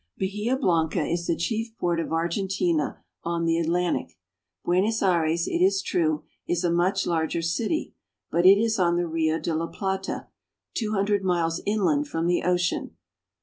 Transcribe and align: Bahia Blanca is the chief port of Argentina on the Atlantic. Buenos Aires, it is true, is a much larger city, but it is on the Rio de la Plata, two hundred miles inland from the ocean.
Bahia 0.17 0.57
Blanca 0.57 1.05
is 1.05 1.27
the 1.27 1.35
chief 1.35 1.77
port 1.77 1.99
of 1.99 2.11
Argentina 2.11 3.03
on 3.23 3.45
the 3.45 3.59
Atlantic. 3.59 4.17
Buenos 4.65 5.03
Aires, 5.03 5.47
it 5.47 5.61
is 5.63 5.79
true, 5.83 6.23
is 6.47 6.63
a 6.63 6.71
much 6.71 7.05
larger 7.05 7.43
city, 7.43 7.93
but 8.31 8.43
it 8.43 8.57
is 8.57 8.79
on 8.79 8.95
the 8.95 9.05
Rio 9.05 9.37
de 9.37 9.53
la 9.53 9.67
Plata, 9.67 10.25
two 10.73 10.93
hundred 10.93 11.23
miles 11.23 11.61
inland 11.67 12.07
from 12.07 12.25
the 12.25 12.41
ocean. 12.41 12.97